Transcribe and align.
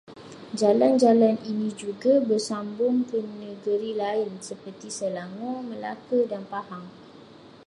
Jalan-jalan 0.59 1.35
ini 1.51 1.69
juga 1.81 2.13
bersambung 2.27 2.97
ke 3.09 3.19
negeri 3.43 3.89
lain 4.01 4.31
seperti 4.47 4.87
Selangor, 4.99 5.57
Melaka 5.69 6.19
dan 6.31 6.41
Pahang 6.51 6.85